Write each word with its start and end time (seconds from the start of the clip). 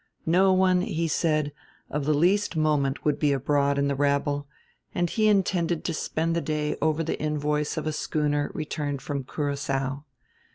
No 0.25 0.51
one, 0.51 0.81
he 0.81 1.07
said, 1.07 1.53
of 1.91 2.05
the 2.05 2.13
least 2.15 2.55
moment 2.57 3.05
would 3.05 3.19
be 3.19 3.31
abroad 3.33 3.77
in 3.77 3.87
the 3.87 3.93
rabble; 3.93 4.47
and 4.95 5.07
he 5.07 5.27
intended 5.27 5.83
to 5.85 5.93
spend 5.93 6.35
the 6.35 6.41
day 6.41 6.75
over 6.81 7.03
the 7.03 7.21
invoice 7.21 7.77
of 7.77 7.85
a 7.85 7.93
schooner 7.93 8.49
returned 8.55 9.03
from 9.03 9.23
Curaçao. 9.23 10.05